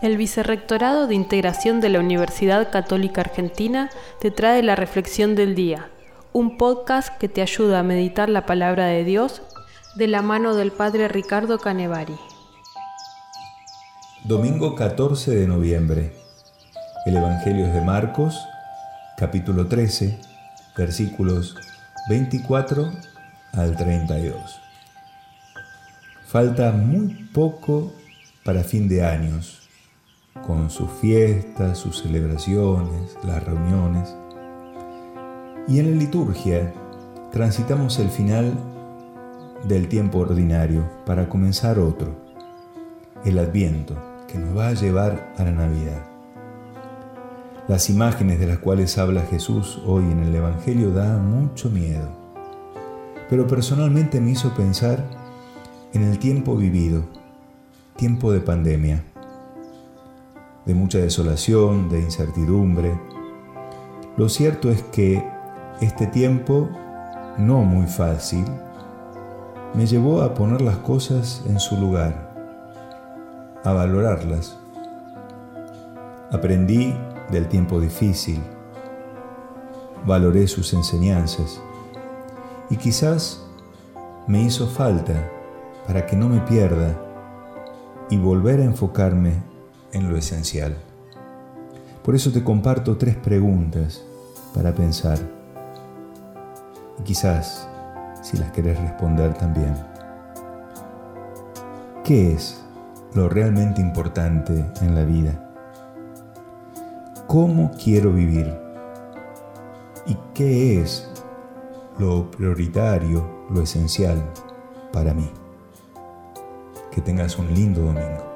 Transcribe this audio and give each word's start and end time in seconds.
El 0.00 0.16
Vicerrectorado 0.16 1.06
de 1.06 1.14
Integración 1.14 1.80
de 1.80 1.88
la 1.88 2.00
Universidad 2.00 2.70
Católica 2.70 3.20
Argentina 3.20 3.90
te 4.20 4.30
trae 4.30 4.62
la 4.62 4.74
Reflexión 4.74 5.34
del 5.34 5.54
Día, 5.54 5.90
un 6.32 6.56
podcast 6.56 7.16
que 7.18 7.28
te 7.28 7.42
ayuda 7.42 7.80
a 7.80 7.84
meditar 7.84 8.28
la 8.28 8.46
palabra 8.46 8.86
de 8.86 9.04
Dios 9.04 9.42
de 9.94 10.08
la 10.08 10.22
mano 10.22 10.54
del 10.54 10.72
Padre 10.72 11.08
Ricardo 11.08 11.58
Canevari. 11.58 12.16
Domingo 14.24 14.74
14 14.74 15.34
de 15.34 15.46
noviembre. 15.46 16.12
El 17.04 17.16
Evangelio 17.16 17.66
es 17.66 17.74
de 17.74 17.80
Marcos, 17.80 18.40
capítulo 19.16 19.66
13, 19.66 20.18
versículos 20.76 21.56
24 22.08 22.90
al 23.52 23.76
32. 23.76 24.34
Falta 26.26 26.72
muy 26.72 27.28
poco 27.34 27.92
para 28.44 28.64
fin 28.64 28.88
de 28.88 29.04
años, 29.04 29.61
con 30.46 30.70
sus 30.70 30.90
fiestas, 30.90 31.78
sus 31.78 32.02
celebraciones, 32.02 33.16
las 33.24 33.44
reuniones. 33.44 34.14
Y 35.68 35.78
en 35.78 35.92
la 35.92 35.96
liturgia 35.96 36.72
transitamos 37.30 37.98
el 37.98 38.08
final 38.08 38.52
del 39.68 39.88
tiempo 39.88 40.18
ordinario 40.18 40.88
para 41.06 41.28
comenzar 41.28 41.78
otro, 41.78 42.14
el 43.24 43.38
adviento, 43.38 43.96
que 44.26 44.38
nos 44.38 44.56
va 44.56 44.68
a 44.68 44.74
llevar 44.74 45.32
a 45.36 45.44
la 45.44 45.52
Navidad. 45.52 46.02
Las 47.68 47.90
imágenes 47.90 48.40
de 48.40 48.46
las 48.46 48.58
cuales 48.58 48.98
habla 48.98 49.22
Jesús 49.30 49.80
hoy 49.86 50.02
en 50.04 50.20
el 50.20 50.34
Evangelio 50.34 50.90
dan 50.90 51.30
mucho 51.30 51.70
miedo, 51.70 52.08
pero 53.30 53.46
personalmente 53.46 54.20
me 54.20 54.32
hizo 54.32 54.52
pensar 54.54 55.04
en 55.92 56.02
el 56.02 56.18
tiempo 56.18 56.56
vivido, 56.56 57.04
tiempo 57.96 58.32
de 58.32 58.40
pandemia, 58.40 59.04
de 60.64 60.74
mucha 60.74 60.98
desolación, 60.98 61.88
de 61.88 62.00
incertidumbre. 62.00 62.98
Lo 64.16 64.28
cierto 64.28 64.70
es 64.70 64.82
que 64.82 65.24
este 65.80 66.06
tiempo, 66.06 66.68
no 67.38 67.62
muy 67.62 67.86
fácil, 67.86 68.44
me 69.74 69.86
llevó 69.86 70.22
a 70.22 70.34
poner 70.34 70.60
las 70.60 70.76
cosas 70.78 71.42
en 71.46 71.58
su 71.58 71.76
lugar, 71.76 72.32
a 73.64 73.72
valorarlas. 73.72 74.56
Aprendí 76.30 76.94
del 77.30 77.48
tiempo 77.48 77.80
difícil, 77.80 78.40
valoré 80.06 80.46
sus 80.46 80.72
enseñanzas 80.72 81.60
y 82.70 82.76
quizás 82.76 83.42
me 84.26 84.42
hizo 84.42 84.66
falta 84.66 85.30
para 85.86 86.06
que 86.06 86.16
no 86.16 86.28
me 86.28 86.40
pierda 86.40 86.96
y 88.08 88.18
volver 88.18 88.60
a 88.60 88.64
enfocarme 88.64 89.51
en 89.92 90.10
lo 90.10 90.16
esencial. 90.16 90.76
Por 92.02 92.14
eso 92.14 92.32
te 92.32 92.42
comparto 92.42 92.96
tres 92.96 93.16
preguntas 93.16 94.02
para 94.54 94.74
pensar. 94.74 95.18
Y 96.98 97.02
quizás, 97.04 97.68
si 98.22 98.36
las 98.36 98.50
querés 98.52 98.80
responder 98.80 99.34
también. 99.34 99.74
¿Qué 102.04 102.32
es 102.32 102.60
lo 103.14 103.28
realmente 103.28 103.80
importante 103.80 104.64
en 104.80 104.94
la 104.94 105.04
vida? 105.04 105.54
¿Cómo 107.26 107.70
quiero 107.82 108.12
vivir? 108.12 108.52
¿Y 110.06 110.16
qué 110.34 110.82
es 110.82 111.08
lo 111.98 112.30
prioritario, 112.30 113.46
lo 113.50 113.62
esencial 113.62 114.22
para 114.92 115.14
mí? 115.14 115.30
Que 116.90 117.00
tengas 117.00 117.38
un 117.38 117.54
lindo 117.54 117.82
domingo. 117.82 118.31